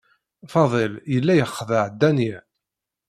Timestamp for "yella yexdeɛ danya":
1.13-2.37